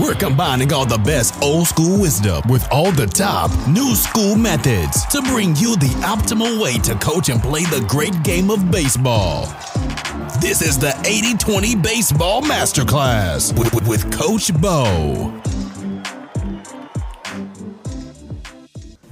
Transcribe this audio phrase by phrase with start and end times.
[0.00, 5.04] We're combining all the best old school wisdom with all the top new school methods
[5.06, 9.46] to bring you the optimal way to coach and play the great game of baseball.
[10.40, 15.49] This is the 80 20 Baseball Masterclass with, with Coach Bo.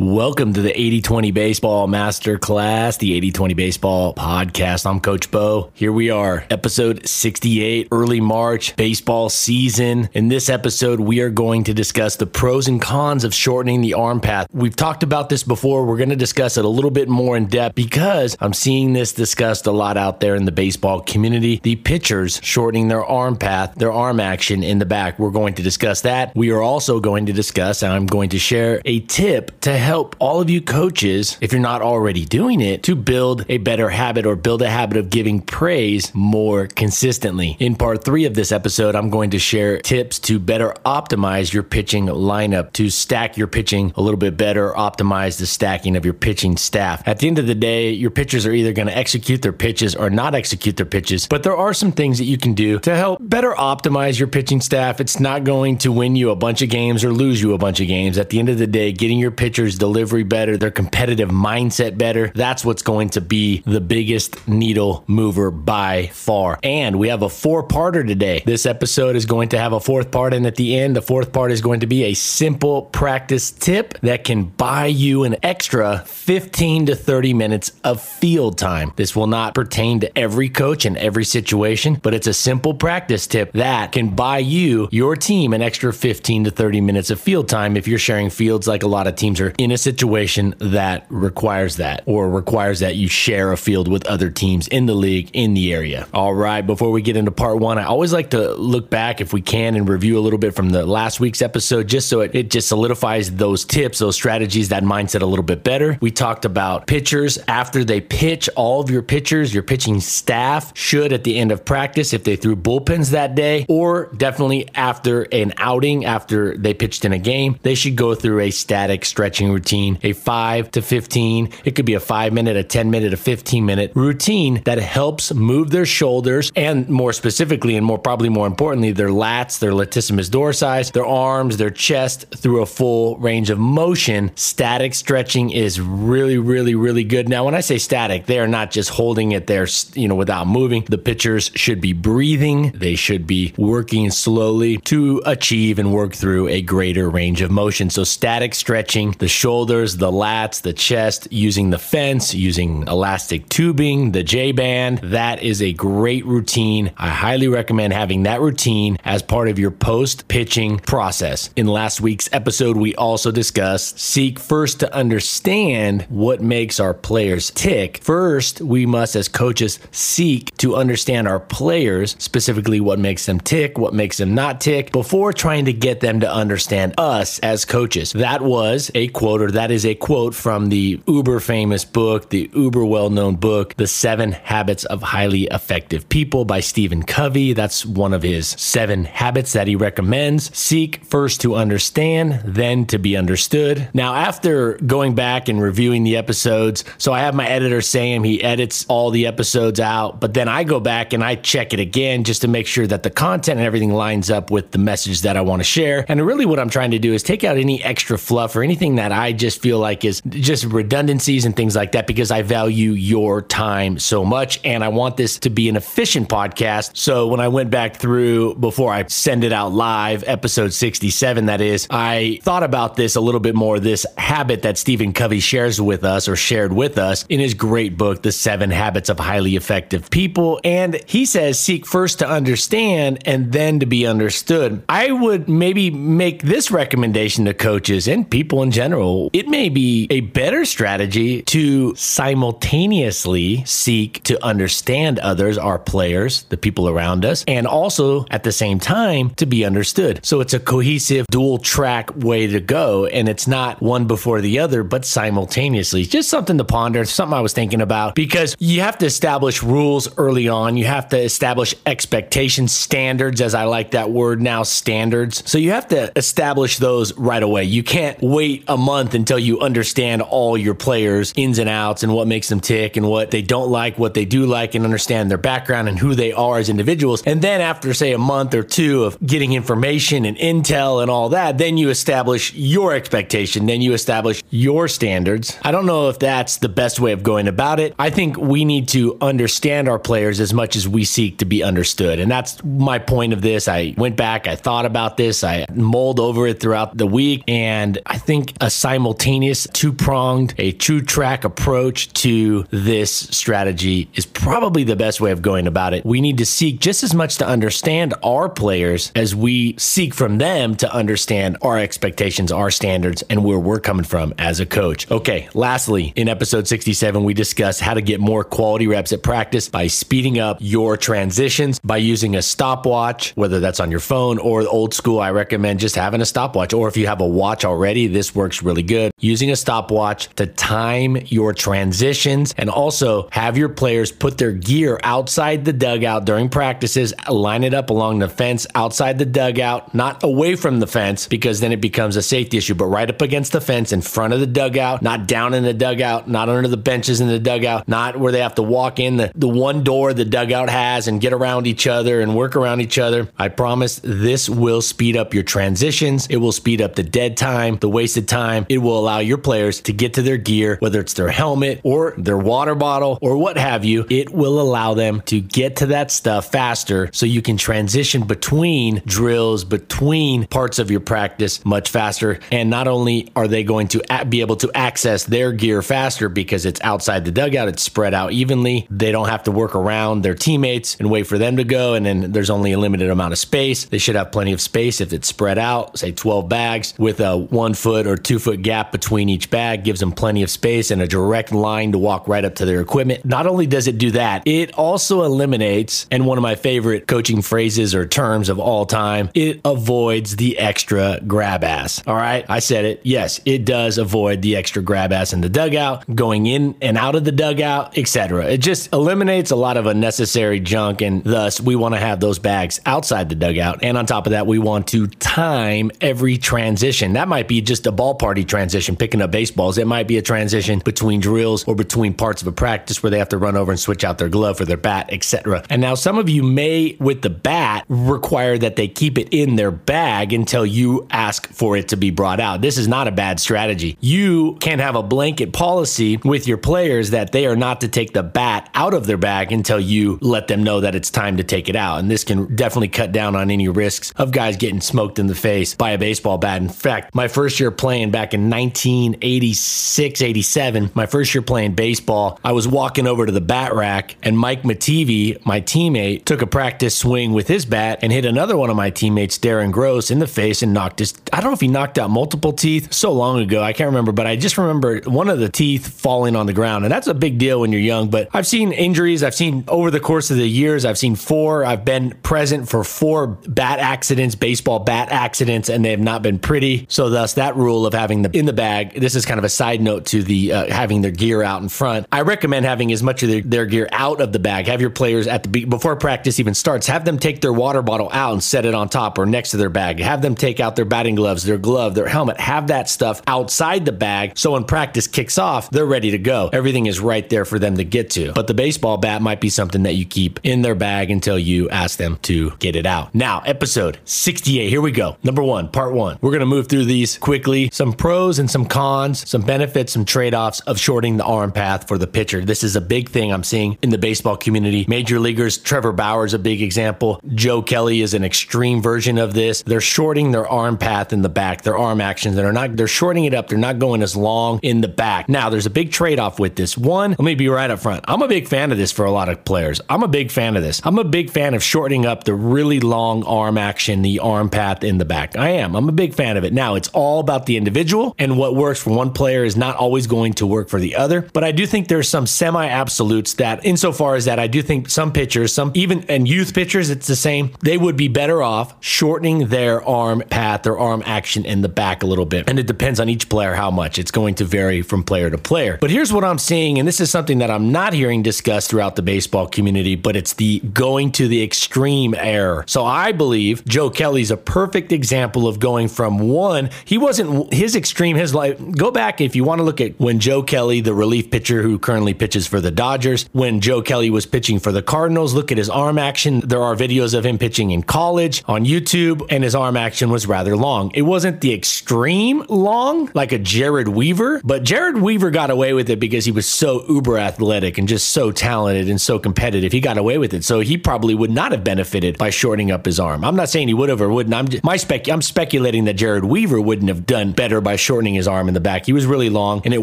[0.01, 4.87] Welcome to the 80 20 Baseball Masterclass, the 80 20 Baseball Podcast.
[4.87, 5.73] I'm Coach Bo.
[5.75, 10.09] Here we are, episode 68, early March, baseball season.
[10.13, 13.95] In this episode, we are going to discuss the pros and cons of shortening the
[13.95, 14.47] arm path.
[14.53, 15.85] We've talked about this before.
[15.85, 19.13] We're going to discuss it a little bit more in depth because I'm seeing this
[19.13, 21.59] discussed a lot out there in the baseball community.
[21.65, 25.19] The pitchers shortening their arm path, their arm action in the back.
[25.19, 26.37] We're going to discuss that.
[26.37, 29.88] We are also going to discuss, and I'm going to share a tip to help
[29.89, 34.27] all of you coaches, if you're not already doing it, to build a better habit
[34.27, 37.57] or build a habit of giving praise more consistently.
[37.59, 41.63] In part three of this episode, I'm going to share tips to better optimize your
[41.63, 46.15] pitching lineup, to stack your pitching a little bit better, optimize the stacking of your
[46.15, 47.03] pitching staff.
[47.07, 49.95] At the end of the day, your pitchers are either going to execute their pitches
[49.95, 52.95] or not execute their pitches, but there are some things that you can do to
[52.95, 55.01] help better optimize your pitching staff.
[55.01, 57.81] It's not going to win you a bunch of games or lose you a bunch
[57.81, 58.19] of games.
[58.19, 62.31] At the end of the day, getting your pitchers delivery better, their competitive mindset better.
[62.35, 66.59] That's what's going to be the biggest needle mover by far.
[66.63, 68.43] And we have a four parter today.
[68.45, 70.35] This episode is going to have a fourth part.
[70.35, 73.99] And at the end, the fourth part is going to be a simple practice tip
[74.01, 78.93] that can buy you an extra 15 to 30 minutes of field time.
[78.97, 83.27] This will not pertain to every coach in every situation, but it's a simple practice
[83.27, 87.49] tip that can buy you, your team, an extra 15 to 30 minutes of field
[87.49, 90.55] time if you're sharing fields like a lot of teams are in in a situation
[90.61, 94.95] that requires that or requires that you share a field with other teams in the
[94.95, 96.09] league in the area.
[96.15, 99.35] All right, before we get into part one, I always like to look back if
[99.35, 102.35] we can and review a little bit from the last week's episode just so it,
[102.35, 105.99] it just solidifies those tips, those strategies, that mindset a little bit better.
[106.01, 111.13] We talked about pitchers after they pitch, all of your pitchers, your pitching staff should
[111.13, 115.53] at the end of practice, if they threw bullpens that day, or definitely after an
[115.59, 119.99] outing, after they pitched in a game, they should go through a static stretching routine,
[120.03, 123.67] a 5 to 15, it could be a 5 minute, a 10 minute, a 15
[123.67, 128.93] minute routine that helps move their shoulders and more specifically and more probably more importantly
[128.93, 134.31] their lats, their latissimus dorsi, their arms, their chest through a full range of motion.
[134.37, 137.29] Static stretching is really really really good.
[137.29, 140.47] Now when I say static, they are not just holding it there, you know, without
[140.47, 140.85] moving.
[140.89, 142.71] The pitchers should be breathing.
[142.73, 147.91] They should be working slowly to achieve and work through a greater range of motion.
[147.91, 153.49] So static stretching, the shoulder shoulders, the lats, the chest, using the fence, using elastic
[153.49, 154.99] tubing, the J band.
[154.99, 156.93] That is a great routine.
[156.99, 161.49] I highly recommend having that routine as part of your post pitching process.
[161.57, 167.51] In last week's episode, we also discussed seek first to understand what makes our players
[167.51, 168.03] tick.
[168.03, 173.79] First, we must, as coaches, seek to understand our players, specifically what makes them tick,
[173.79, 178.13] what makes them not tick, before trying to get them to understand us as coaches.
[178.13, 182.85] That was a quote that is a quote from the uber famous book, the uber
[182.85, 187.53] well known book, The Seven Habits of Highly Effective People by Stephen Covey.
[187.53, 190.55] That's one of his seven habits that he recommends.
[190.57, 193.89] Seek first to understand, then to be understood.
[193.95, 198.43] Now, after going back and reviewing the episodes, so I have my editor Sam, he
[198.43, 202.25] edits all the episodes out, but then I go back and I check it again
[202.25, 205.37] just to make sure that the content and everything lines up with the message that
[205.37, 206.05] I want to share.
[206.09, 208.97] And really, what I'm trying to do is take out any extra fluff or anything
[208.97, 212.93] that I just feel like is just redundancies and things like that because I value
[212.93, 216.97] your time so much and I want this to be an efficient podcast.
[216.97, 221.61] So when I went back through before I send it out live, episode 67, that
[221.61, 223.81] is, I thought about this a little bit more.
[223.81, 227.97] This habit that Stephen Covey shares with us or shared with us in his great
[227.97, 230.61] book, The Seven Habits of Highly Effective People.
[230.65, 234.83] And he says, seek first to understand and then to be understood.
[234.89, 240.07] I would maybe make this recommendation to coaches and people in general it may be
[240.11, 247.45] a better strategy to simultaneously seek to understand others, our players, the people around us,
[247.49, 250.21] and also at the same time to be understood.
[250.25, 253.07] So it's a cohesive dual track way to go.
[253.07, 256.05] And it's not one before the other, but simultaneously.
[256.05, 260.09] Just something to ponder, something I was thinking about because you have to establish rules
[260.19, 260.77] early on.
[260.77, 265.49] You have to establish expectations, standards, as I like that word now, standards.
[265.49, 267.65] So you have to establish those right away.
[267.65, 272.03] You can't wait a month month until you understand all your players' ins and outs
[272.03, 274.85] and what makes them tick and what they don't like, what they do like, and
[274.85, 277.23] understand their background and who they are as individuals.
[277.23, 281.29] And then after, say, a month or two of getting information and intel and all
[281.29, 283.67] that, then you establish your expectation.
[283.67, 285.57] Then you establish your standards.
[285.63, 287.95] I don't know if that's the best way of going about it.
[288.01, 291.63] I think we need to understand our players as much as we seek to be
[291.63, 292.19] understood.
[292.19, 293.69] And that's my point of this.
[293.69, 298.01] I went back, I thought about this, I mulled over it throughout the week, and
[298.07, 304.83] I think a simultaneous, two pronged, a true track approach to this strategy is probably
[304.83, 306.07] the best way of going about it.
[306.07, 310.39] We need to seek just as much to understand our players as we seek from
[310.39, 315.11] them to understand our expectations, our standards, and where we're coming from as a coach.
[315.11, 319.69] Okay, lastly, in episode 67, we discussed how to get more quality reps at practice
[319.69, 324.67] by speeding up your transitions by using a stopwatch, whether that's on your phone or
[324.67, 325.21] old school.
[325.21, 328.63] I recommend just having a stopwatch, or if you have a watch already, this works
[328.63, 329.13] really good.
[329.19, 334.99] Using a stopwatch to time your transitions and also have your players put their gear
[335.03, 340.23] outside the dugout during practices, line it up along the fence outside the dugout, not
[340.23, 343.53] away from the fence, because then it becomes a safety issue, but right up against
[343.53, 346.77] the fence in front of the dugout, not down in the dugout, not under the
[346.77, 350.13] benches in the dugout, not where they have to walk in the, the one door
[350.13, 353.29] the dugout has and get around each other and work around each other.
[353.39, 356.27] I promise this will speed up your transitions.
[356.29, 358.67] It will speed up the dead time, the wasted time.
[358.69, 362.15] It will allow your players to get to their gear, whether it's their helmet or
[362.17, 364.07] their water bottle or what have you.
[364.11, 369.03] It will allow them to get to that stuff faster so you can transition between
[369.07, 372.41] drills, between parts of your practice much faster.
[372.51, 376.67] And not only are they going to be able to access their gear faster because
[376.67, 378.87] it's outside the dugout, it's spread out evenly.
[378.91, 381.95] They don't have to work around their teammates and wait for them to go.
[381.95, 383.85] And then there's only a limited amount of space.
[383.87, 387.37] They should have plenty of space if it's spread out, say 12 bags with a
[387.37, 391.01] one foot or two foot gap between each bag, gives them plenty of space and
[391.01, 393.25] a direct line to walk right up to their equipment.
[393.25, 397.43] Not only does it do that, it also eliminates, and one of my favorite coaching
[397.43, 402.03] phrases or terms of all time, it avoids the extra grab ass.
[402.07, 402.45] All right.
[402.49, 403.01] I said it.
[403.05, 407.15] Yes, it does avoid the extra grab ass in the dugout, going in and out
[407.15, 408.47] of the dugout, etc.
[408.47, 412.39] It just eliminates a lot of unnecessary junk, and thus we want to have those
[412.39, 413.81] bags outside the dugout.
[413.83, 417.13] And on top of that, we want to time every transition.
[417.15, 419.79] That might be just a ball party transition, picking up baseballs.
[419.79, 423.19] It might be a transition between drills or between parts of a practice where they
[423.19, 425.65] have to run over and switch out their glove for their bat, etc.
[425.71, 429.57] And now some of you may, with the bat, require that they keep it in
[429.57, 432.61] their bag until you ask for it to be brought out.
[432.61, 433.97] This is not a bad strategy.
[434.01, 438.13] You can have a blanket policy with your players that they are not to take
[438.13, 441.45] the bat out of their bag until you let them know that it's time to
[441.45, 441.99] take it out.
[441.99, 445.35] And this can definitely cut down on any risks of guys getting smoked in the
[445.35, 446.61] face by a baseball bat.
[446.61, 452.41] In fact, my first year playing back in 1986, 87, my first year playing baseball,
[452.45, 456.47] I was walking over to the bat rack and Mike Mativi, my teammate, took a
[456.47, 460.19] practice swing with his bat and hit another one of my teammates, Darren Gross, in
[460.19, 463.13] the face and knocked his, I don't know if he knocked out multiple teeth so
[463.13, 463.63] long ago.
[463.63, 466.85] I can't remember, but I just remember one of the teeth falling on the ground.
[466.85, 468.11] And that's a big deal when you're young.
[468.11, 469.23] But I've seen injuries.
[469.23, 471.65] I've seen over the course of the years, I've seen four.
[471.65, 476.39] I've been present for four bat accidents, baseball bat accidents, and they have not been
[476.39, 476.87] pretty.
[476.89, 478.95] So thus that rule of having the in the bag.
[478.95, 481.69] This is kind of a side note to the uh, having their gear out in
[481.69, 482.07] front.
[482.13, 484.67] I recommend having as much of their, their gear out of the bag.
[484.67, 486.87] Have your players at the before practice even starts.
[486.87, 489.57] Have them take their water bottle out and set it on top or next to
[489.57, 490.01] their bag.
[490.01, 492.39] Have them take out their batting gloves, their glove, their helmet.
[492.41, 496.49] Have that stuff outside the bag so when practice kicks off, they're ready to go.
[496.53, 498.33] Everything is right there for them to get to.
[498.33, 501.69] But the baseball bat might be something that you keep in their bag until you
[501.71, 503.15] ask them to get it out.
[503.15, 504.69] Now, episode 68.
[504.69, 505.17] Here we go.
[505.23, 506.19] Number one, part one.
[506.21, 507.71] We're going to move through these quickly.
[507.73, 511.87] Some pros and some cons, some benefits, some trade offs of shorting the arm path
[511.87, 512.43] for the pitcher.
[512.43, 514.87] This is a big thing I'm seeing in the baseball community.
[514.89, 517.21] Major leaguers, Trevor Bauer is a big example.
[517.35, 519.61] Joe Kelly is an extreme version of this.
[519.61, 522.35] They're shorting their arm path in the back, their arm actions.
[522.35, 523.49] They're not, they're shorting it up.
[523.49, 525.29] They're not going as long in the back.
[525.29, 526.79] Now, there's a big trade off with this.
[526.79, 528.07] One, let me be right up front.
[528.09, 529.83] I'm a big fan of this for a lot of players.
[529.91, 530.81] I'm a big fan of this.
[530.83, 534.83] I'm a big fan of shortening up the really long arm action, the arm path
[534.83, 535.37] in the back.
[535.37, 535.77] I am.
[535.77, 536.55] I'm a big fan of it.
[536.55, 540.07] Now, it's all about the individual, and what works for one player is not always
[540.07, 541.23] going to work for the other.
[541.33, 544.89] But I do think there's some semi absolutes that, insofar as that, I do think
[544.89, 547.53] some pitchers, some even and youth pitchers, it's the same.
[547.63, 552.03] They would be better off shortening their arm path, their arm action in the back
[552.03, 552.49] a little bit.
[552.49, 553.39] And it depends on each player.
[553.39, 554.01] player how much.
[554.01, 555.79] It's going to vary from player to player.
[555.81, 558.97] But here's what I'm seeing, and this is something that I'm not hearing discussed throughout
[558.97, 562.65] the baseball community, but it's the going to the extreme error.
[562.67, 567.77] So I believe Joe Kelly's a perfect example of going from one, he wasn't his
[567.89, 568.61] extreme, his life.
[568.73, 571.79] Go back if you want to look at when Joe Kelly, the relief pitcher who
[571.79, 575.57] currently pitches for the Dodgers, when Joe Kelly was pitching for the Cardinals, look at
[575.57, 576.41] his arm action.
[576.41, 580.27] There are videos of him pitching in college on YouTube, and his arm action was
[580.27, 580.91] rather long.
[580.95, 585.89] It wasn't the extreme long like a Jered Weaver, but Jered Weaver got away with
[585.89, 589.73] it because he was so uber athletic and just so talented and so competitive.
[589.73, 590.45] He got away with it.
[590.45, 593.25] So he probably would not have benefited by shortening up his arm.
[593.25, 594.35] I'm not saying he would have or wouldn't.
[594.35, 595.09] I'm just, my spec.
[595.09, 598.61] I'm speculating that Jered Weaver wouldn't have done better by shortening his arm in the
[598.61, 598.87] back.
[598.87, 599.83] He was really long and it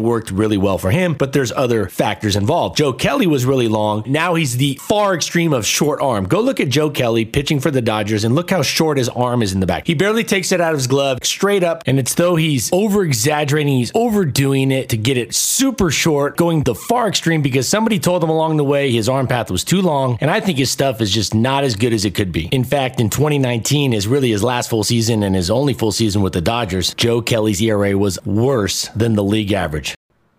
[0.00, 1.14] worked really well for him.
[1.14, 2.76] But there's other factors involved.
[2.76, 4.02] Joe Kelly was really long.
[4.06, 6.24] Now he's the far extreme of short arm.
[6.24, 9.42] Go look at Joe Kelly pitching for the Dodgers and look how short his arm
[9.42, 9.86] is in the back.
[9.86, 13.04] He barely takes it out of his glove straight up, and it's though he's over
[13.04, 13.78] exaggerating.
[13.78, 18.22] He's overdoing it to get it super short, going the far extreme because somebody told
[18.22, 20.18] him along the way his arm path was too long.
[20.20, 22.46] And I think his stuff is just not as good as it could be.
[22.46, 26.22] In fact, in 2019 is really his last full season and his only full season
[26.22, 26.94] with the Dodgers.
[26.94, 29.94] Joe Kelly's ERA was worse than the league average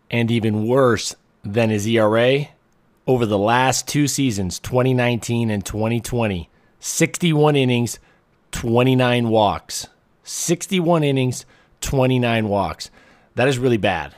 [0.09, 2.47] and even worse than his ERA
[3.05, 6.49] over the last two seasons, 2019 and 2020.
[6.79, 7.99] 61 innings,
[8.51, 9.87] 29 walks.
[10.23, 11.45] 61 innings,
[11.81, 12.91] 29 walks.
[13.35, 14.13] That is really bad.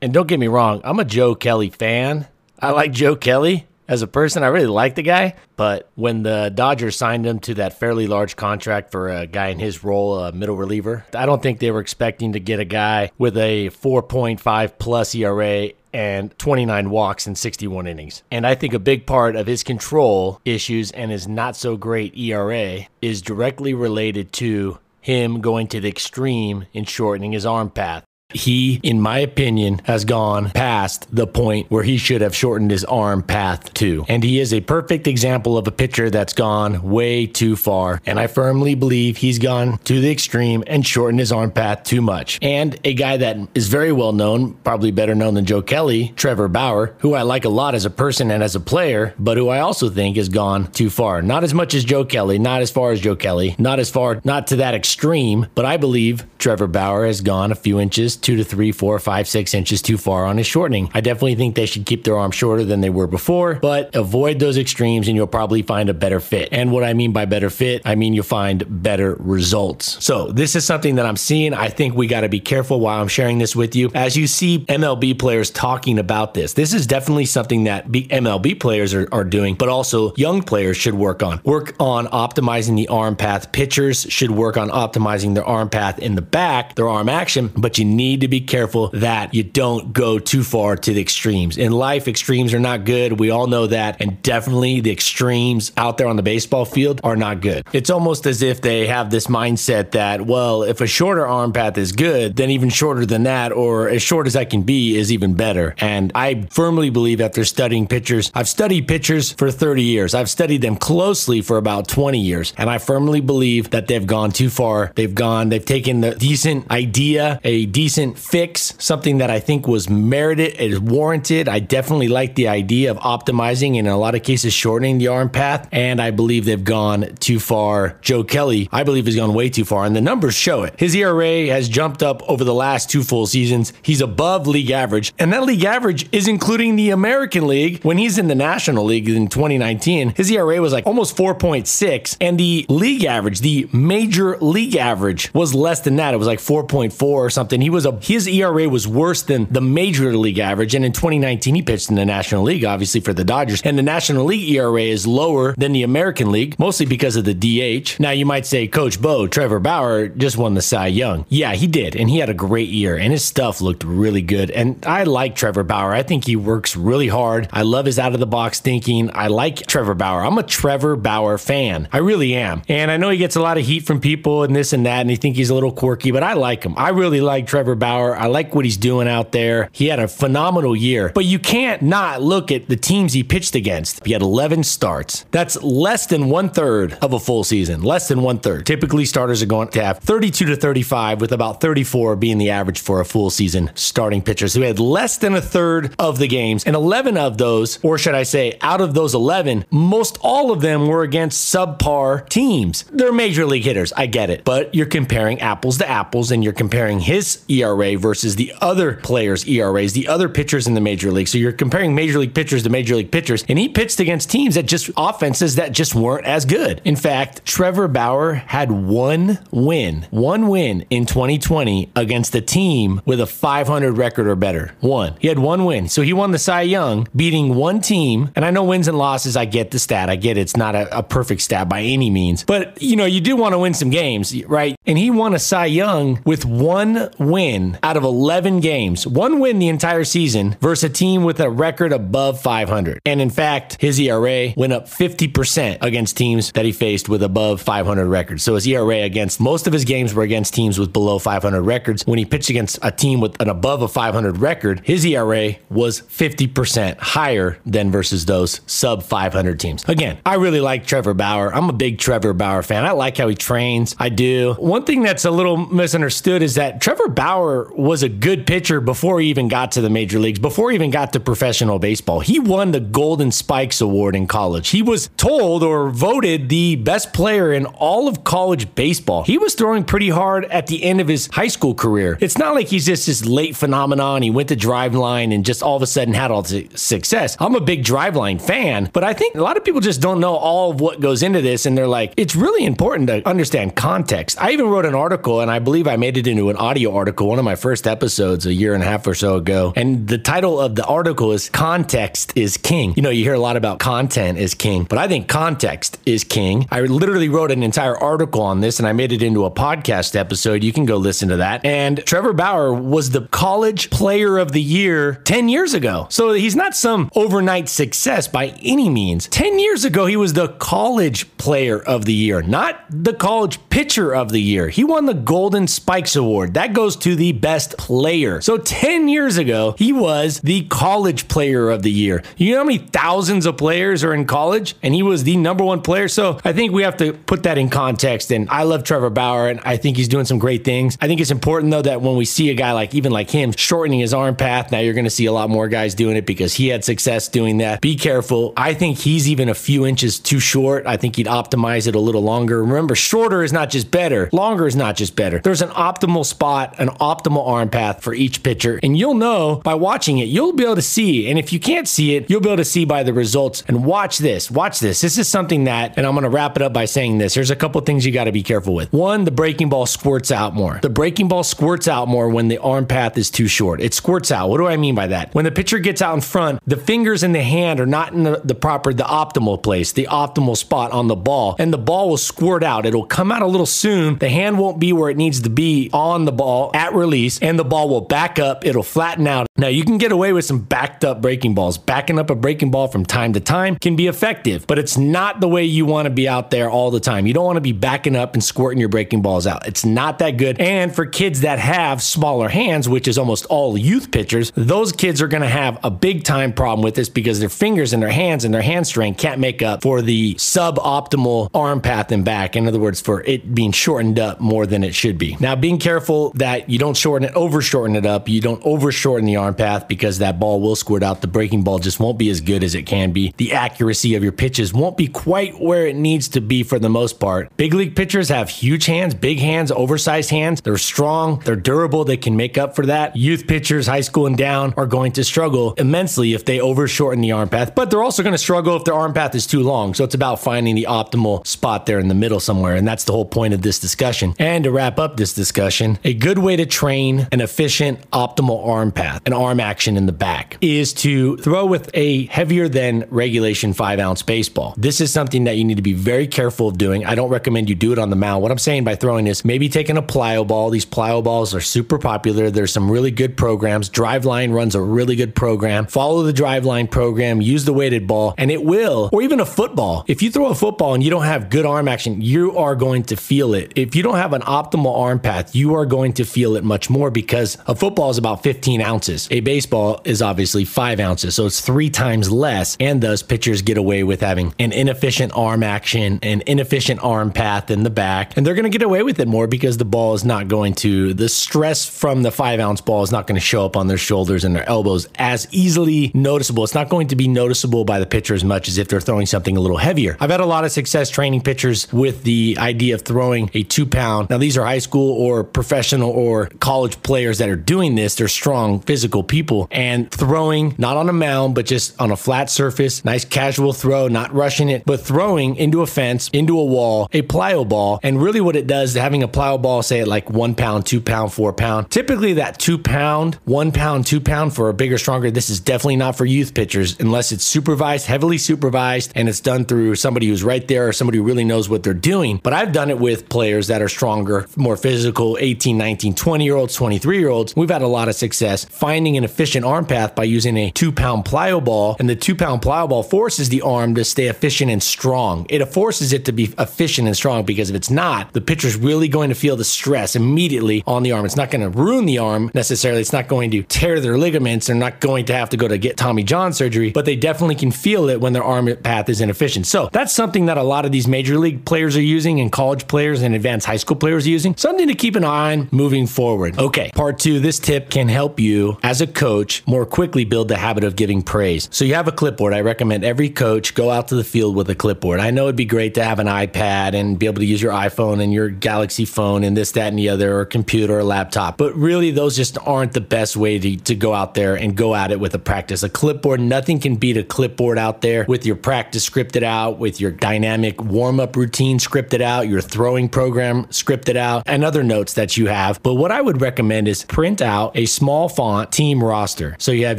[0.00, 2.26] And don't get me wrong, I'm a Joe Kelly fan.
[2.58, 4.42] I like Joe Kelly as a person.
[4.42, 5.34] I really like the guy.
[5.56, 9.58] But when the Dodgers signed him to that fairly large contract for a guy in
[9.58, 13.10] his role, a middle reliever, I don't think they were expecting to get a guy
[13.18, 18.22] with a 4.5 plus ERA and 29 walks in 61 innings.
[18.30, 22.16] And I think a big part of his control issues and his not so great
[22.18, 28.04] ERA is directly related to him going to the extreme in shortening his arm path.
[28.34, 32.84] He, in my opinion, has gone past the point where he should have shortened his
[32.84, 34.04] arm path to.
[34.08, 38.00] And he is a perfect example of a pitcher that's gone way too far.
[38.04, 42.02] And I firmly believe he's gone to the extreme and shortened his arm path too
[42.02, 42.38] much.
[42.42, 46.48] And a guy that is very well known, probably better known than Joe Kelly, Trevor
[46.48, 49.48] Bauer, who I like a lot as a person and as a player, but who
[49.48, 51.22] I also think has gone too far.
[51.22, 54.20] Not as much as Joe Kelly, not as far as Joe Kelly, not as far,
[54.24, 58.36] not to that extreme, but I believe Trevor Bauer has gone a few inches two
[58.36, 60.90] to three, four, five, six inches too far on his shortening.
[60.94, 64.38] I definitely think they should keep their arm shorter than they were before, but avoid
[64.38, 66.48] those extremes and you'll probably find a better fit.
[66.50, 70.02] And what I mean by better fit, I mean you'll find better results.
[70.02, 71.52] So this is something that I'm seeing.
[71.52, 73.90] I think we got to be careful while I'm sharing this with you.
[73.94, 78.94] As you see MLB players talking about this, this is definitely something that MLB players
[78.94, 81.40] are, are doing, but also young players should work on.
[81.44, 83.52] Work on optimizing the arm path.
[83.52, 87.76] Pitchers should work on optimizing their arm path in the back, their arm action, but
[87.76, 91.58] you need need to be careful that you don't go too far to the extremes.
[91.58, 93.18] In life, extremes are not good.
[93.18, 94.00] We all know that.
[94.00, 97.66] And definitely the extremes out there on the baseball field are not good.
[97.72, 101.76] It's almost as if they have this mindset that, well, if a shorter arm path
[101.76, 105.10] is good, then even shorter than that, or as short as I can be, is
[105.10, 105.74] even better.
[105.78, 110.14] And I firmly believe after studying pitchers, I've studied pitchers for 30 years.
[110.14, 112.52] I've studied them closely for about 20 years.
[112.56, 114.92] And I firmly believe that they've gone too far.
[114.94, 119.88] They've gone, they've taken the decent idea, a decent fix, something that I think was
[119.88, 121.48] merited, is warranted.
[121.48, 125.08] I definitely like the idea of optimizing and in a lot of cases shortening the
[125.08, 127.98] arm path, and I believe they've gone too far.
[128.00, 130.74] Joe Kelly, I believe, has gone way too far, and the numbers show it.
[130.78, 133.72] His ERA has jumped up over the last two full seasons.
[133.82, 137.82] He's above league average, and that league average is including the American League.
[137.82, 142.38] When he's in the National League in 2019, his ERA was like almost 4.6, and
[142.38, 146.14] the league average, the major league average, was less than that.
[146.14, 147.60] It was like 4.4 or something.
[147.60, 150.74] He was a his ERA was worse than the major league average.
[150.74, 153.62] And in 2019, he pitched in the National League, obviously for the Dodgers.
[153.62, 157.34] And the National League ERA is lower than the American League, mostly because of the
[157.34, 158.00] DH.
[158.00, 161.26] Now, you might say, Coach Bo, Trevor Bauer just won the Cy Young.
[161.28, 161.96] Yeah, he did.
[161.96, 164.50] And he had a great year, and his stuff looked really good.
[164.50, 165.92] And I like Trevor Bauer.
[165.92, 167.48] I think he works really hard.
[167.52, 169.10] I love his out of the box thinking.
[169.14, 170.24] I like Trevor Bauer.
[170.24, 171.88] I'm a Trevor Bauer fan.
[171.92, 172.62] I really am.
[172.68, 175.00] And I know he gets a lot of heat from people and this and that,
[175.00, 176.74] and he think he's a little quirky, but I like him.
[176.76, 178.16] I really like Trevor Bauer.
[178.16, 179.68] I like what he's doing out there.
[179.72, 183.54] He had a phenomenal year, but you can't not look at the teams he pitched
[183.54, 184.04] against.
[184.06, 185.24] He had 11 starts.
[185.30, 188.66] That's less than one third of a full season, less than one third.
[188.66, 192.80] Typically, starters are going to have 32 to 35, with about 34 being the average
[192.80, 194.48] for a full season starting pitcher.
[194.48, 197.98] So he had less than a third of the games, and 11 of those, or
[197.98, 202.84] should I say, out of those 11, most all of them were against subpar teams.
[202.92, 203.92] They're major league hitters.
[203.92, 207.96] I get it, but you're comparing apples to apples, and you're comparing his ERA ERA
[207.96, 211.28] versus the other players' ERAs, the other pitchers in the major league.
[211.28, 214.54] So you're comparing major league pitchers to major league pitchers, and he pitched against teams
[214.54, 216.80] that just offenses that just weren't as good.
[216.84, 223.20] In fact, Trevor Bauer had one win, one win in 2020 against a team with
[223.20, 224.74] a 500 record or better.
[224.80, 225.16] One.
[225.20, 225.88] He had one win.
[225.88, 228.30] So he won the Cy Young, beating one team.
[228.36, 230.10] And I know wins and losses, I get the stat.
[230.10, 232.44] I get it's not a, a perfect stat by any means.
[232.44, 234.76] But, you know, you do want to win some games, right?
[234.86, 239.06] And he won a Cy Young with one win out of 11 games.
[239.06, 243.00] One win the entire season versus a team with a record above 500.
[243.04, 247.60] And in fact, his ERA went up 50% against teams that he faced with above
[247.60, 248.42] 500 records.
[248.42, 252.06] So his ERA against most of his games were against teams with below 500 records.
[252.06, 256.02] When he pitched against a team with an above a 500 record, his ERA was
[256.02, 259.84] 50% higher than versus those sub 500 teams.
[259.88, 261.54] Again, I really like Trevor Bauer.
[261.54, 262.84] I'm a big Trevor Bauer fan.
[262.84, 263.94] I like how he trains.
[263.98, 264.54] I do.
[264.54, 267.43] One thing that's a little misunderstood is that Trevor Bauer
[267.74, 270.90] was a good pitcher before he even got to the major leagues, before he even
[270.90, 272.20] got to professional baseball.
[272.20, 274.68] He won the Golden Spikes Award in college.
[274.68, 279.24] He was told or voted the best player in all of college baseball.
[279.24, 282.18] He was throwing pretty hard at the end of his high school career.
[282.20, 284.22] It's not like he's just this late phenomenon.
[284.22, 287.36] He went to Driveline and just all of a sudden had all the success.
[287.38, 290.34] I'm a big Driveline fan, but I think a lot of people just don't know
[290.34, 291.66] all of what goes into this.
[291.66, 294.40] And they're like, it's really important to understand context.
[294.40, 297.32] I even wrote an article, and I believe I made it into an audio article,
[297.34, 299.72] one of my first episodes a year and a half or so ago.
[299.74, 302.94] And the title of the article is Context is King.
[302.94, 306.22] You know, you hear a lot about content is king, but I think context is
[306.22, 306.68] king.
[306.70, 310.14] I literally wrote an entire article on this and I made it into a podcast
[310.14, 310.62] episode.
[310.62, 311.64] You can go listen to that.
[311.64, 316.06] And Trevor Bauer was the college player of the year 10 years ago.
[316.10, 319.26] So he's not some overnight success by any means.
[319.26, 324.14] 10 years ago, he was the college player of the year, not the college pitcher
[324.14, 324.68] of the year.
[324.68, 326.54] He won the Golden Spikes Award.
[326.54, 328.42] That goes to the best player.
[328.42, 332.22] So 10 years ago, he was the college player of the year.
[332.36, 334.74] You know how many thousands of players are in college?
[334.82, 336.08] And he was the number one player.
[336.08, 338.30] So I think we have to put that in context.
[338.30, 340.98] And I love Trevor Bauer and I think he's doing some great things.
[341.00, 343.52] I think it's important though that when we see a guy like even like him
[343.52, 346.26] shortening his arm path, now you're going to see a lot more guys doing it
[346.26, 347.80] because he had success doing that.
[347.80, 348.52] Be careful.
[348.54, 350.86] I think he's even a few inches too short.
[350.86, 352.62] I think he'd optimize it a little longer.
[352.62, 355.38] Remember, shorter is not just better, longer is not just better.
[355.38, 358.80] There's an optimal spot, an optimal arm path for each pitcher.
[358.82, 361.28] And you'll know by watching it, you'll be able to see.
[361.28, 363.62] And if you can't see it, you'll be able to see by the results.
[363.68, 364.50] And watch this.
[364.50, 365.00] Watch this.
[365.00, 367.34] This is something that, and I'm going to wrap it up by saying this.
[367.34, 368.92] There's a couple things you got to be careful with.
[368.92, 370.78] One, the breaking ball squirts out more.
[370.82, 373.80] The breaking ball squirts out more when the arm path is too short.
[373.80, 374.48] It squirts out.
[374.48, 375.34] What do I mean by that?
[375.34, 378.22] When the pitcher gets out in front, the fingers in the hand are not in
[378.22, 382.08] the, the proper, the optimal place, the optimal spot on the ball, and the ball
[382.08, 382.86] will squirt out.
[382.86, 384.18] It'll come out a little soon.
[384.18, 387.58] The hand won't be where it needs to be on the ball at release, and
[387.58, 388.66] the ball will back up.
[388.66, 389.46] It'll flatten out.
[389.56, 391.78] Now, you can get away with some backed up breaking balls.
[391.78, 395.40] Backing up a breaking ball from time to time can be effective, but it's not
[395.40, 397.24] the way you want to be out there all the time.
[397.24, 399.64] You don't want to be backing up and squirting your breaking balls out.
[399.68, 400.60] It's not that good.
[400.60, 405.22] And for kids that have smaller hands, which is almost all youth pitchers, those kids
[405.22, 408.10] are going to have a big time problem with this because their fingers and their
[408.10, 412.56] hands and their hand strength can't make up for the suboptimal arm path and back.
[412.56, 415.36] In other words, for it being shortened up more than it should be.
[415.38, 418.28] Now, being careful that you don't shorten it, over shorten it up.
[418.28, 421.20] You don't over shorten the arm path because that ball will squirt out.
[421.20, 423.34] The breaking ball just won't be as good as it can be.
[423.36, 426.88] The accuracy of your pitches won't be quite where it needs to be for the
[426.88, 427.54] most part.
[427.56, 430.60] Big league pitchers have huge hands, big hands, oversized hands.
[430.62, 433.16] They're strong, they're durable, they can make up for that.
[433.16, 437.32] Youth pitchers, high school and down, are going to struggle immensely if they overshorten the
[437.32, 439.92] arm path, but they're also going to struggle if their arm path is too long.
[439.94, 442.76] So it's about finding the optimal spot there in the middle somewhere.
[442.76, 444.34] And that's the whole point of this discussion.
[444.38, 448.92] And to wrap up this discussion, a good way to train an efficient, optimal arm
[448.92, 453.72] path, an arm action in the back, is to throw with a heavier than regulation
[453.72, 454.74] five ounce baseball.
[454.76, 457.04] This is something that you need to be very careful of doing.
[457.04, 458.42] I don't recommend you do it on the mound.
[458.42, 460.70] What I'm saying by throwing is maybe taking a plyo ball.
[460.70, 462.50] These plyo balls are super popular.
[462.50, 463.90] There's some really good programs.
[463.90, 465.86] Driveline runs a really good program.
[465.86, 470.04] Follow the Driveline program, use the weighted ball, and it will, or even a football.
[470.08, 473.04] If you throw a football and you don't have good arm action, you are going
[473.04, 473.72] to feel it.
[473.76, 476.90] If you don't have an optimal arm path, you are going to feel it much
[476.90, 479.23] more because a football is about 15 ounces.
[479.24, 479.36] Ounces.
[479.36, 483.76] A baseball is obviously five ounces, so it's three times less, and thus pitchers get
[483.76, 488.46] away with having an inefficient arm action, an inefficient arm path in the back, and
[488.46, 491.14] they're going to get away with it more because the ball is not going to,
[491.14, 493.98] the stress from the five ounce ball is not going to show up on their
[493.98, 496.64] shoulders and their elbows as easily noticeable.
[496.64, 499.26] It's not going to be noticeable by the pitcher as much as if they're throwing
[499.26, 500.16] something a little heavier.
[500.20, 503.86] I've had a lot of success training pitchers with the idea of throwing a two
[503.86, 504.30] pound.
[504.30, 508.14] Now, these are high school or professional or college players that are doing this.
[508.14, 512.50] They're strong, physical people and throwing not on a mound, but just on a flat
[512.50, 517.08] surface, nice casual throw, not rushing it, but throwing into a fence, into a wall,
[517.12, 518.00] a plyo ball.
[518.02, 521.00] And really, what it does, having a plyo ball, say at like one pound, two
[521.00, 525.30] pound, four pound, typically that two pound, one pound, two pound for a bigger, stronger,
[525.30, 529.64] this is definitely not for youth pitchers unless it's supervised, heavily supervised, and it's done
[529.64, 532.40] through somebody who's right there or somebody who really knows what they're doing.
[532.42, 536.56] But I've done it with players that are stronger, more physical, 18, 19, 20 year
[536.56, 537.54] olds, 23 year olds.
[537.54, 540.90] We've had a lot of success finding an efficient arm path by using a two
[540.90, 541.96] pound plyo ball.
[541.98, 545.46] And the two pound plyo ball forces the arm to stay efficient and strong.
[545.48, 549.08] It forces it to be efficient and strong because if it's not, the pitcher's really
[549.08, 551.24] going to feel the stress immediately on the arm.
[551.24, 553.00] It's not going to ruin the arm necessarily.
[553.00, 554.66] It's not going to tear their ligaments.
[554.66, 557.56] They're not going to have to go to get Tommy John surgery, but they definitely
[557.56, 559.66] can feel it when their arm path is inefficient.
[559.66, 562.88] So that's something that a lot of these major league players are using and college
[562.88, 564.56] players and advanced high school players are using.
[564.56, 566.58] Something to keep an eye on moving forward.
[566.58, 570.56] Okay, part two this tip can help you as a coach more quickly build the
[570.56, 571.68] habit of giving praise.
[571.72, 572.54] So you have a clipboard.
[572.54, 575.20] I recommend every coach go out to the field with a clipboard.
[575.20, 577.72] I know it'd be great to have an iPad and be able to use your
[577.72, 581.56] iPhone and your Galaxy phone and this, that, and the other, or computer or laptop.
[581.56, 584.94] But really, those just aren't the best way to, to go out there and go
[584.94, 585.82] at it with a practice.
[585.82, 590.00] A clipboard, nothing can beat a clipboard out there with your practice scripted out, with
[590.00, 595.14] your dynamic warm up routine scripted out, your throwing program scripted out, and other notes
[595.14, 595.82] that you have.
[595.82, 599.56] But what I would recommend is print out a small font team roster.
[599.58, 599.98] So you have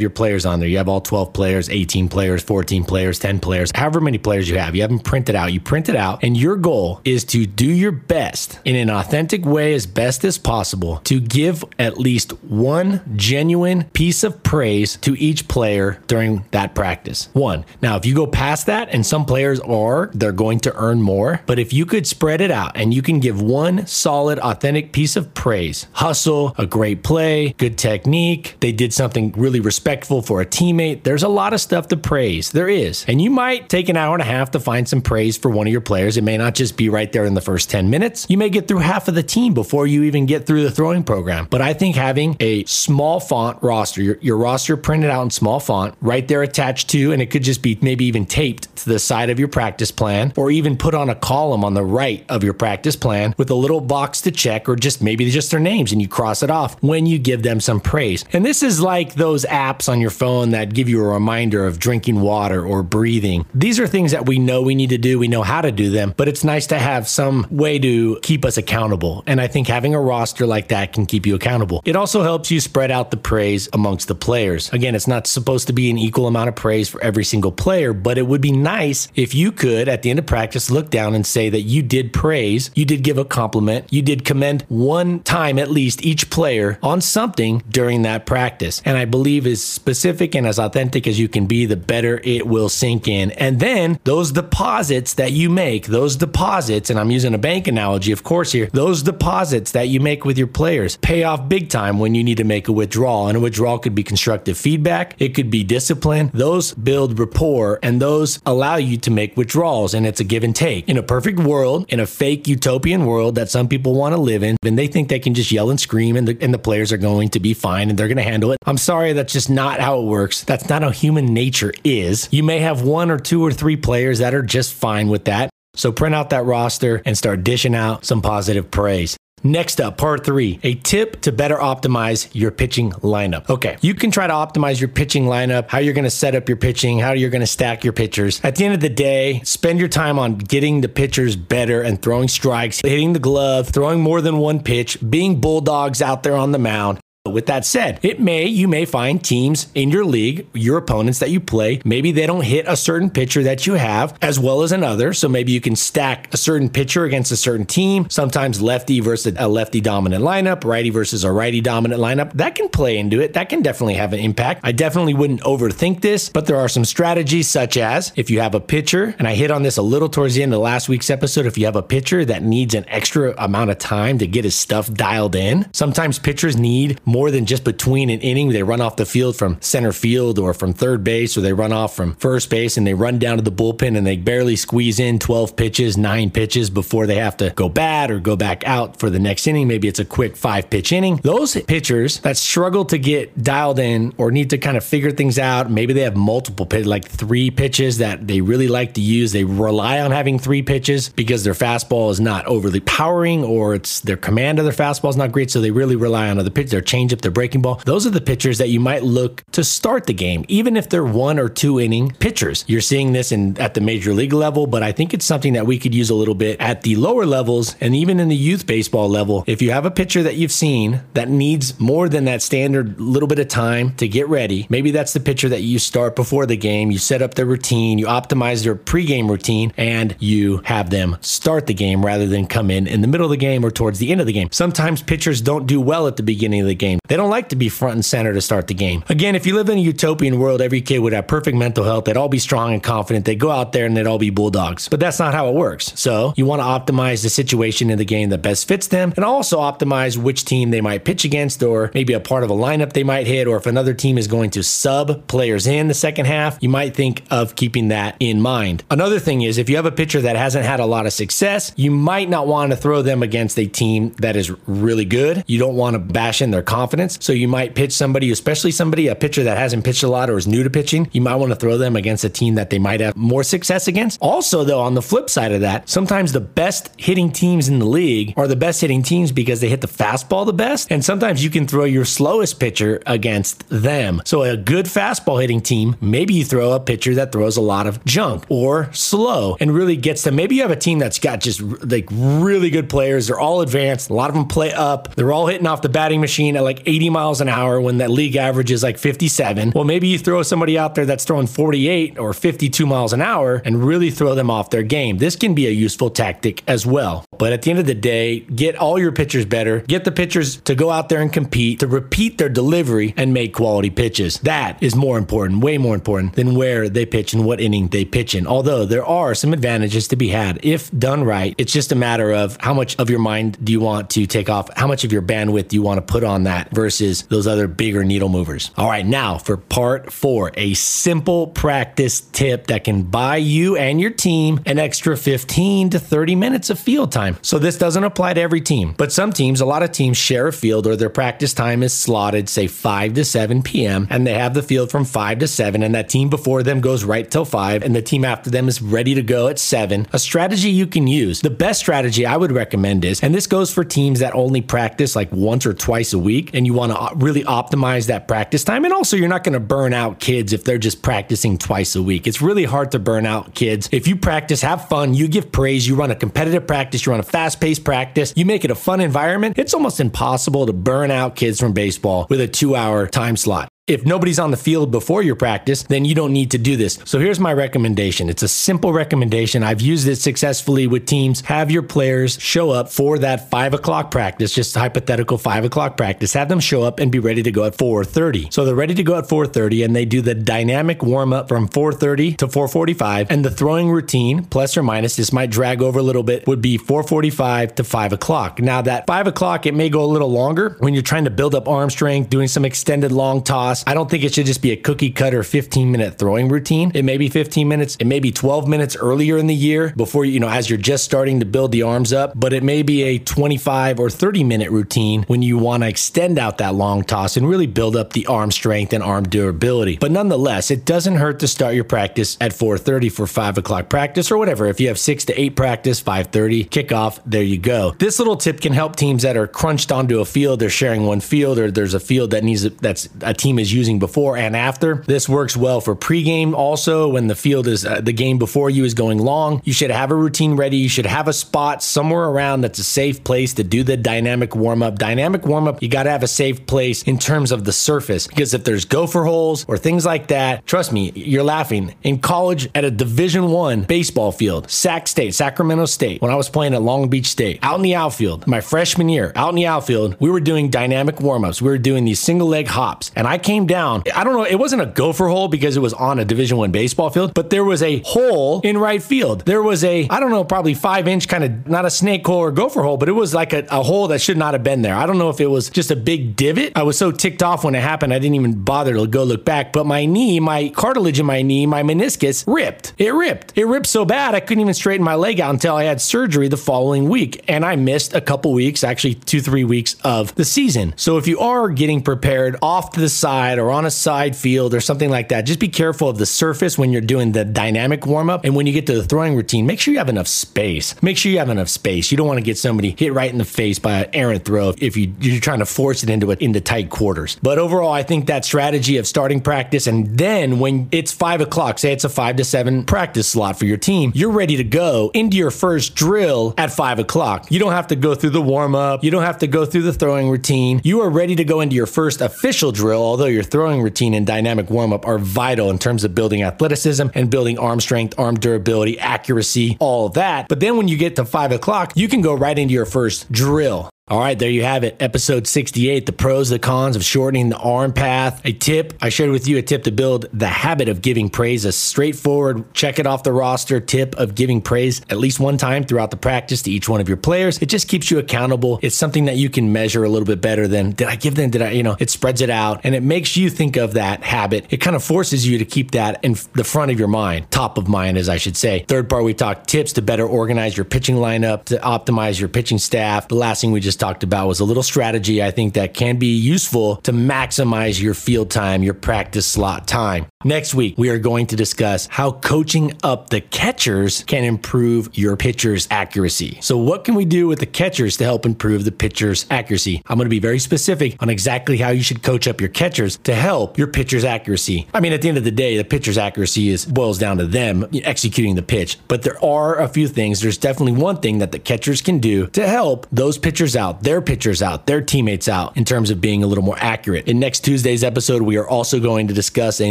[0.00, 0.68] your players on there.
[0.68, 4.58] You have all 12 players, 18 players, 14 players, 10 players, however many players you
[4.58, 4.76] have.
[4.76, 5.52] You have them printed out.
[5.52, 9.44] You print it out, and your goal is to do your best in an authentic
[9.44, 15.18] way as best as possible to give at least one genuine piece of praise to
[15.18, 17.28] each player during that practice.
[17.32, 17.64] One.
[17.82, 21.40] Now, if you go past that, and some players are, they're going to earn more.
[21.46, 25.16] But if you could spread it out and you can give one solid, authentic piece
[25.16, 30.46] of praise, hustle, a great play, good technique, they did something really respectful for a
[30.46, 32.50] teammate, there's a lot of stuff to praise.
[32.52, 33.04] There is.
[33.08, 35.66] And you might take an hour and a half to find some praise for one
[35.66, 36.16] of your players.
[36.16, 38.26] It may not just be right there in the first 10 minutes.
[38.28, 41.02] You may get through half of the team before you even get through the throwing
[41.02, 41.46] program.
[41.50, 45.60] But I think having a small font roster, your, your roster printed out in small
[45.60, 48.98] font, right there attached to, and it could just be maybe even taped to the
[48.98, 52.44] side of your practice plan, or even put on a column on the right of
[52.44, 55.92] your practice plan with a little box to check, or just maybe just their names
[55.92, 58.24] and you cross it off when you give them some praise.
[58.32, 61.78] And this is like those apps on your phone that give you a reminder of
[61.78, 63.46] drinking water or breathing.
[63.54, 65.90] These are things that we know we need to do, we know how to do
[65.90, 69.22] them, but it's nice to have some way to keep us accountable.
[69.26, 71.82] And I think having a roster like that can keep you accountable.
[71.84, 74.72] It also helps you spread out the praise amongst the players.
[74.72, 77.92] Again, it's not supposed to be an equal amount of praise for every single player,
[77.92, 81.14] but it would be nice if you could, at the end of practice, look down
[81.14, 85.20] and say that you did praise, you did give a compliment, you did commend one
[85.20, 88.45] time at least each player on something during that practice.
[88.84, 92.46] And I believe as specific and as authentic as you can be, the better it
[92.46, 93.30] will sink in.
[93.32, 98.12] And then those deposits that you make, those deposits, and I'm using a bank analogy,
[98.12, 101.98] of course, here, those deposits that you make with your players pay off big time
[101.98, 103.28] when you need to make a withdrawal.
[103.28, 106.30] And a withdrawal could be constructive feedback, it could be discipline.
[106.32, 109.94] Those build rapport and those allow you to make withdrawals.
[109.94, 110.88] And it's a give and take.
[110.88, 114.42] In a perfect world, in a fake utopian world that some people want to live
[114.42, 116.92] in, and they think they can just yell and scream and the, and the players
[116.92, 118.58] are going to be fine and they're going to handle it.
[118.66, 120.44] I'm sorry, that's just not how it works.
[120.44, 122.28] That's not how human nature is.
[122.30, 125.50] You may have one or two or three players that are just fine with that.
[125.74, 129.16] So print out that roster and start dishing out some positive praise.
[129.44, 133.48] Next up, part three, a tip to better optimize your pitching lineup.
[133.48, 136.48] Okay, you can try to optimize your pitching lineup, how you're going to set up
[136.48, 138.40] your pitching, how you're going to stack your pitchers.
[138.42, 142.00] At the end of the day, spend your time on getting the pitchers better and
[142.00, 146.52] throwing strikes, hitting the glove, throwing more than one pitch, being bulldogs out there on
[146.52, 146.98] the mound.
[147.28, 151.30] With that said, it may you may find teams in your league, your opponents that
[151.30, 154.72] you play, maybe they don't hit a certain pitcher that you have as well as
[154.72, 155.12] another.
[155.12, 158.08] So maybe you can stack a certain pitcher against a certain team.
[158.10, 162.32] Sometimes lefty versus a lefty dominant lineup, righty versus a righty dominant lineup.
[162.34, 163.32] That can play into it.
[163.34, 164.60] That can definitely have an impact.
[164.64, 168.54] I definitely wouldn't overthink this, but there are some strategies such as if you have
[168.54, 171.10] a pitcher, and I hit on this a little towards the end of last week's
[171.10, 174.44] episode, if you have a pitcher that needs an extra amount of time to get
[174.44, 178.50] his stuff dialed in, sometimes pitchers need more more than just between an inning.
[178.50, 181.72] They run off the field from center field or from third base, or they run
[181.72, 185.00] off from first base and they run down to the bullpen and they barely squeeze
[185.00, 189.00] in 12 pitches, nine pitches before they have to go bad or go back out
[189.00, 189.66] for the next inning.
[189.66, 191.16] Maybe it's a quick five pitch inning.
[191.22, 195.38] Those pitchers that struggle to get dialed in or need to kind of figure things
[195.38, 199.32] out, maybe they have multiple pitches, like three pitches that they really like to use.
[199.32, 204.00] They rely on having three pitches because their fastball is not overly powering or it's
[204.00, 205.50] their command of their fastball is not great.
[205.50, 207.80] So they really rely on other pitches, their changeup, their breaking ball.
[207.84, 211.04] Those are the pitchers that you might look to start the game, even if they're
[211.04, 212.64] one or two inning pitchers.
[212.66, 215.66] You're seeing this in at the major league level, but I think it's something that
[215.66, 218.66] we could use a little bit at the lower levels and even in the youth
[218.66, 219.44] baseball level.
[219.46, 223.28] If you have a pitcher that you've seen that needs more than that standard little
[223.28, 226.56] bit of time to get ready, maybe that's the pitcher that you start before the
[226.56, 226.90] game.
[226.90, 231.66] You set up their routine, you optimize their pregame routine, and you have them start
[231.66, 234.12] the game rather than come in in the middle of the game or towards the
[234.12, 234.48] end of the game.
[234.52, 236.95] Sometimes pitchers don't do well at the beginning of the game.
[237.08, 239.04] They don't like to be front and center to start the game.
[239.08, 242.04] Again, if you live in a utopian world, every kid would have perfect mental health.
[242.04, 243.24] They'd all be strong and confident.
[243.24, 244.88] They'd go out there and they'd all be bulldogs.
[244.88, 245.92] But that's not how it works.
[245.96, 249.24] So you want to optimize the situation in the game that best fits them and
[249.24, 252.92] also optimize which team they might pitch against or maybe a part of a lineup
[252.92, 256.26] they might hit or if another team is going to sub players in the second
[256.26, 258.84] half, you might think of keeping that in mind.
[258.90, 261.72] Another thing is if you have a pitcher that hasn't had a lot of success,
[261.76, 265.44] you might not want to throw them against a team that is really good.
[265.46, 266.75] You don't want to bash in their confidence.
[267.20, 270.36] So you might pitch somebody, especially somebody, a pitcher that hasn't pitched a lot or
[270.36, 271.08] is new to pitching.
[271.12, 273.88] You might want to throw them against a team that they might have more success
[273.88, 274.20] against.
[274.20, 277.86] Also, though, on the flip side of that, sometimes the best hitting teams in the
[277.86, 280.90] league are the best hitting teams because they hit the fastball the best.
[280.90, 284.22] And sometimes you can throw your slowest pitcher against them.
[284.24, 287.86] So a good fastball hitting team, maybe you throw a pitcher that throws a lot
[287.86, 290.36] of junk or slow and really gets them.
[290.36, 293.28] Maybe you have a team that's got just like really good players.
[293.28, 294.10] They're all advanced.
[294.10, 295.14] A lot of them play up.
[295.14, 298.36] They're all hitting off the batting machine like 80 miles an hour when that league
[298.36, 299.72] average is like 57.
[299.74, 303.62] Well, maybe you throw somebody out there that's throwing 48 or 52 miles an hour
[303.64, 305.18] and really throw them off their game.
[305.18, 307.24] This can be a useful tactic as well.
[307.38, 309.80] But at the end of the day, get all your pitchers better.
[309.80, 313.54] Get the pitchers to go out there and compete, to repeat their delivery and make
[313.54, 314.40] quality pitches.
[314.40, 318.04] That is more important, way more important than where they pitch and what inning they
[318.04, 318.46] pitch in.
[318.46, 321.54] Although there are some advantages to be had if done right.
[321.58, 324.50] It's just a matter of how much of your mind do you want to take
[324.50, 327.46] off, how much of your bandwidth do you want to put on that versus those
[327.46, 328.70] other bigger needle movers.
[328.76, 334.00] All right, now for part four, a simple practice tip that can buy you and
[334.00, 337.36] your team an extra 15 to 30 minutes of field time.
[337.42, 340.48] So this doesn't apply to every team, but some teams, a lot of teams share
[340.48, 344.34] a field or their practice time is slotted, say 5 to 7 p.m., and they
[344.34, 347.44] have the field from 5 to 7, and that team before them goes right till
[347.44, 350.06] 5, and the team after them is ready to go at 7.
[350.12, 351.40] A strategy you can use.
[351.40, 355.16] The best strategy I would recommend is, and this goes for teams that only practice
[355.16, 358.84] like once or twice a week, and you want to really optimize that practice time.
[358.84, 362.02] And also, you're not going to burn out kids if they're just practicing twice a
[362.02, 362.26] week.
[362.26, 363.88] It's really hard to burn out kids.
[363.92, 367.20] If you practice, have fun, you give praise, you run a competitive practice, you run
[367.20, 371.10] a fast paced practice, you make it a fun environment, it's almost impossible to burn
[371.10, 373.68] out kids from baseball with a two hour time slot.
[373.86, 376.98] If nobody's on the field before your practice, then you don't need to do this.
[377.04, 378.28] So here's my recommendation.
[378.28, 379.62] It's a simple recommendation.
[379.62, 381.42] I've used it successfully with teams.
[381.42, 386.32] Have your players show up for that five o'clock practice, just hypothetical five o'clock practice.
[386.32, 388.52] Have them show up and be ready to go at 4:30.
[388.52, 391.68] So they're ready to go at 4:30, and they do the dynamic warm up from
[391.68, 396.02] 4:30 to 4:45, and the throwing routine, plus or minus, this might drag over a
[396.02, 398.60] little bit, would be 4:45 to 5 o'clock.
[398.60, 401.54] Now that 5 o'clock, it may go a little longer when you're trying to build
[401.54, 404.72] up arm strength, doing some extended long toss I don't think it should just be
[404.72, 406.92] a cookie cutter 15 minute throwing routine.
[406.94, 410.24] It may be 15 minutes, it may be 12 minutes earlier in the year before
[410.24, 413.02] you know, as you're just starting to build the arms up, but it may be
[413.02, 417.36] a 25 or 30 minute routine when you want to extend out that long toss
[417.36, 419.96] and really build up the arm strength and arm durability.
[419.96, 424.30] But nonetheless, it doesn't hurt to start your practice at 4:30 for five o'clock practice
[424.30, 424.66] or whatever.
[424.66, 427.94] If you have six to eight practice, 5:30 kickoff, there you go.
[427.98, 430.60] This little tip can help teams that are crunched onto a field.
[430.60, 433.98] They're sharing one field, or there's a field that needs that's a team is using
[433.98, 434.96] before and after.
[435.06, 436.54] This works well for pregame.
[436.54, 439.90] Also, when the field is uh, the game before you is going long, you should
[439.90, 440.76] have a routine ready.
[440.76, 444.54] You should have a spot somewhere around that's a safe place to do the dynamic
[444.54, 444.98] warm up.
[444.98, 448.26] Dynamic warm up, you got to have a safe place in terms of the surface
[448.26, 451.94] because if there's gopher holes or things like that, trust me, you're laughing.
[452.02, 456.48] In college at a Division One baseball field, Sac State, Sacramento State, when I was
[456.48, 459.66] playing at Long Beach State, out in the outfield, my freshman year, out in the
[459.66, 461.62] outfield, we were doing dynamic warm ups.
[461.62, 464.02] We were doing these single leg hops, and I came came down.
[464.14, 466.72] I don't know, it wasn't a gopher hole because it was on a Division One
[466.72, 469.46] baseball field, but there was a hole in right field.
[469.46, 472.40] There was a, I don't know, probably five inch kind of, not a snake hole
[472.40, 474.82] or gopher hole, but it was like a, a hole that should not have been
[474.82, 474.94] there.
[474.94, 476.72] I don't know if it was just a big divot.
[476.76, 479.46] I was so ticked off when it happened, I didn't even bother to go look
[479.46, 479.72] back.
[479.72, 482.92] But my knee, my cartilage in my knee, my meniscus ripped.
[482.98, 483.54] It ripped.
[483.56, 486.48] It ripped so bad I couldn't even straighten my leg out until I had surgery
[486.48, 487.42] the following week.
[487.48, 490.92] And I missed a couple weeks, actually two, three weeks of the season.
[490.96, 494.74] So if you are getting prepared off to the side or on a side field
[494.74, 498.06] or something like that, just be careful of the surface when you're doing the dynamic
[498.06, 498.44] warm up.
[498.44, 501.00] And when you get to the throwing routine, make sure you have enough space.
[501.02, 502.10] Make sure you have enough space.
[502.10, 504.74] You don't want to get somebody hit right in the face by an errant throw
[504.78, 507.38] if you, you're trying to force it into it into tight quarters.
[507.42, 511.78] But overall, I think that strategy of starting practice and then when it's five o'clock,
[511.78, 515.10] say it's a five to seven practice slot for your team, you're ready to go
[515.14, 517.50] into your first drill at five o'clock.
[517.50, 519.04] You don't have to go through the warm up.
[519.04, 520.80] You don't have to go through the throwing routine.
[520.84, 524.26] You are ready to go into your first official drill, although your throwing routine and
[524.26, 528.34] dynamic warm up are vital in terms of building athleticism and building arm strength, arm
[528.34, 530.48] durability, accuracy, all that.
[530.48, 533.30] But then when you get to five o'clock, you can go right into your first
[533.30, 533.90] drill.
[534.08, 534.96] All right, there you have it.
[535.00, 538.40] Episode 68 The pros, the cons of shortening the arm path.
[538.44, 541.64] A tip I shared with you a tip to build the habit of giving praise,
[541.64, 545.82] a straightforward, check it off the roster tip of giving praise at least one time
[545.82, 547.58] throughout the practice to each one of your players.
[547.58, 548.78] It just keeps you accountable.
[548.80, 551.50] It's something that you can measure a little bit better than did I give them?
[551.50, 554.22] Did I, you know, it spreads it out and it makes you think of that
[554.22, 554.66] habit.
[554.70, 557.76] It kind of forces you to keep that in the front of your mind, top
[557.76, 558.84] of mind, as I should say.
[558.86, 562.78] Third part, we talked tips to better organize your pitching lineup, to optimize your pitching
[562.78, 563.26] staff.
[563.26, 566.18] The last thing we just talked about was a little strategy I think that can
[566.18, 570.26] be useful to maximize your field time, your practice slot time.
[570.44, 575.34] Next week, we are going to discuss how coaching up the catchers can improve your
[575.34, 576.58] pitcher's accuracy.
[576.60, 580.02] So, what can we do with the catchers to help improve the pitcher's accuracy?
[580.06, 583.16] I'm going to be very specific on exactly how you should coach up your catchers
[583.24, 584.86] to help your pitcher's accuracy.
[584.92, 587.46] I mean, at the end of the day, the pitcher's accuracy is boils down to
[587.46, 590.42] them executing the pitch, but there are a few things.
[590.42, 594.20] There's definitely one thing that the catchers can do to help those pitchers out, their
[594.20, 597.26] pitchers out, their teammates out in terms of being a little more accurate.
[597.26, 599.90] In next Tuesday's episode, we are also going to discuss a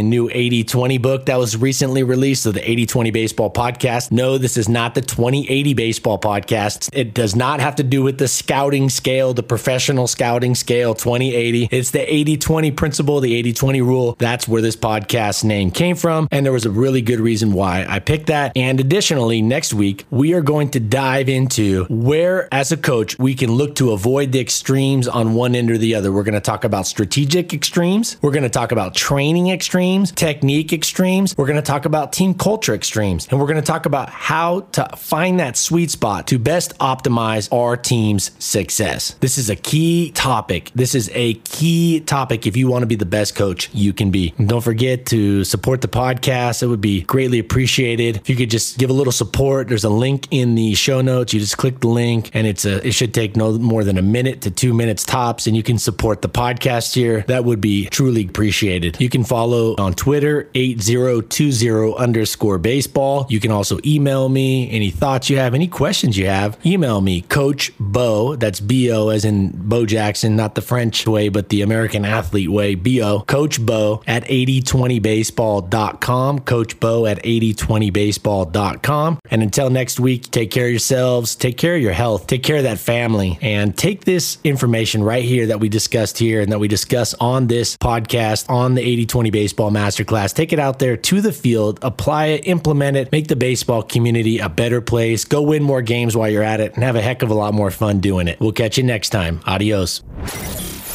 [0.00, 4.12] new 80 20 book that was recently released of the 80 20 baseball podcast.
[4.12, 6.90] No, this is not the 2080 baseball podcast.
[6.92, 11.68] It does not have to do with the scouting scale, the professional scouting scale 2080.
[11.70, 14.16] It's the 80 20 principle, the 80 20 rule.
[14.18, 16.28] That's where this podcast name came from.
[16.30, 18.52] And there was a really good reason why I picked that.
[18.54, 23.34] And additionally, next week, we are going to dive into where, as a coach, we
[23.34, 26.12] can look to avoid the extremes on one end or the other.
[26.12, 28.18] We're going to talk about strategic extremes.
[28.20, 31.36] We're going to talk about training extremes, technique extremes.
[31.36, 33.28] We're going to talk about team culture extremes.
[33.30, 37.48] And we're going to talk about how to find that sweet spot to best optimize
[37.56, 39.14] our team's success.
[39.20, 40.72] This is a key topic.
[40.74, 44.10] This is a key topic if you want to be the best coach you can
[44.10, 44.34] be.
[44.36, 46.60] And don't forget to support the podcast.
[46.60, 49.68] It would be greatly appreciated if you could just give a little support.
[49.68, 51.34] There's a link in the show notes.
[51.34, 54.02] You just click the link and it's a it should take no more than a
[54.02, 57.24] minute to 2 minutes tops and you can support the podcast here.
[57.28, 59.00] That would be truly appreciated.
[59.00, 63.26] You can follow on Twitter 8020 underscore baseball.
[63.28, 66.58] You can also email me any thoughts you have, any questions you have.
[66.64, 68.36] Email me, Coach Bo.
[68.36, 72.50] That's B O as in Bo Jackson, not the French way, but the American athlete
[72.50, 72.74] way.
[72.74, 73.20] B O.
[73.20, 76.40] Coach Bo at 8020baseball.com.
[76.40, 79.18] Coach Bo at 8020baseball.com.
[79.30, 82.56] And until next week, take care of yourselves, take care of your health, take care
[82.56, 86.58] of that family, and take this information right here that we discussed here and that
[86.58, 89.70] we discuss on this podcast on the 8020 Baseball
[90.06, 90.32] Masterclass.
[90.34, 94.38] Take it out there to the field, apply it, implement it, make the baseball community
[94.38, 95.24] a better place.
[95.24, 97.54] Go win more games while you're at it and have a heck of a lot
[97.54, 98.40] more fun doing it.
[98.40, 99.40] We'll catch you next time.
[99.46, 100.02] Adios.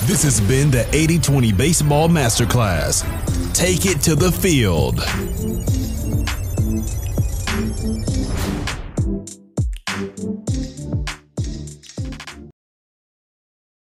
[0.06, 3.04] This has been the 80 20 Baseball Masterclass.
[3.54, 5.81] Take it to the field.